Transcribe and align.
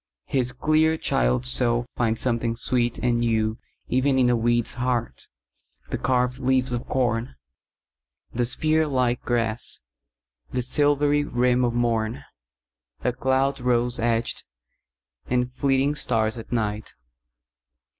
His 0.25 0.51
clear 0.51 0.97
child's 0.97 1.47
soul 1.47 1.85
finds 1.95 2.19
something 2.19 2.55
sweet 2.55 2.97
and 2.97 3.21
newEven 3.21 4.17
in 4.17 4.31
a 4.31 4.35
weed's 4.35 4.73
heart, 4.73 5.27
the 5.91 5.97
carved 5.99 6.39
leaves 6.39 6.73
of 6.73 6.87
corn, 6.87 7.35
The 8.33 8.45
spear 8.45 8.87
like 8.87 9.21
grass, 9.21 9.83
the 10.49 10.63
silvery 10.63 11.23
rim 11.23 11.63
of 11.63 11.75
morn,A 11.75 13.13
cloud 13.13 13.59
rose 13.59 13.99
edged, 13.99 14.43
and 15.27 15.51
fleeting 15.51 15.93
stars 15.93 16.35
at 16.39 16.51
night! 16.51 16.95